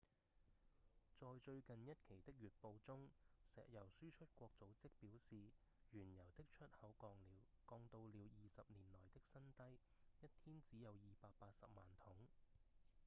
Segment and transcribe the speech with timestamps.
[1.13, 3.07] 在最近一期的月報中
[3.45, 5.35] 石油輸出國組織表示
[5.91, 6.91] 原油的出口
[7.69, 8.09] 降到了20
[8.69, 9.77] 年來的新低
[10.25, 10.95] 一天只有280
[11.75, 12.15] 萬桶